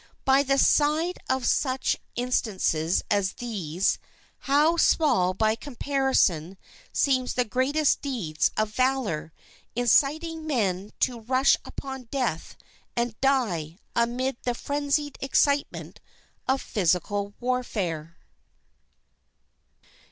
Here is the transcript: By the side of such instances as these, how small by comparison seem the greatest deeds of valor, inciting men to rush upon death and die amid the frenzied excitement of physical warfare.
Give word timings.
By 0.25 0.41
the 0.41 0.57
side 0.57 1.19
of 1.29 1.45
such 1.45 1.95
instances 2.15 3.03
as 3.11 3.33
these, 3.33 3.99
how 4.49 4.75
small 4.75 5.35
by 5.35 5.53
comparison 5.53 6.57
seem 6.91 7.27
the 7.27 7.45
greatest 7.45 8.01
deeds 8.01 8.49
of 8.57 8.71
valor, 8.73 9.31
inciting 9.75 10.47
men 10.47 10.89
to 11.01 11.19
rush 11.19 11.55
upon 11.63 12.05
death 12.09 12.55
and 12.95 13.21
die 13.21 13.77
amid 13.95 14.37
the 14.41 14.55
frenzied 14.55 15.19
excitement 15.21 15.99
of 16.47 16.63
physical 16.63 17.35
warfare. 17.39 18.17